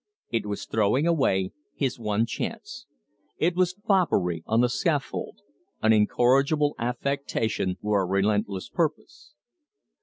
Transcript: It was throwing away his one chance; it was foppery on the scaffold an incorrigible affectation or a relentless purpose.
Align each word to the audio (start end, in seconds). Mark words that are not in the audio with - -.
It 0.31 0.47
was 0.47 0.65
throwing 0.65 1.05
away 1.05 1.51
his 1.75 1.99
one 1.99 2.25
chance; 2.25 2.87
it 3.37 3.55
was 3.55 3.77
foppery 3.87 4.41
on 4.47 4.61
the 4.61 4.67
scaffold 4.67 5.41
an 5.83 5.93
incorrigible 5.93 6.73
affectation 6.79 7.77
or 7.83 8.01
a 8.01 8.05
relentless 8.07 8.67
purpose. 8.67 9.35